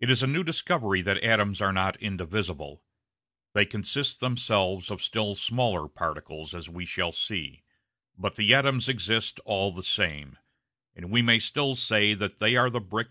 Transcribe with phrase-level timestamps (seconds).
[0.00, 2.82] It is a new discovery that atoms are not indivisible.
[3.52, 7.62] They consist themselves of still smaller particles, as we shall see.
[8.16, 10.38] But the atoms exist all the same,
[10.96, 12.80] and we may still say that they are the bricks of which the material universe
[12.80, 13.00] is built.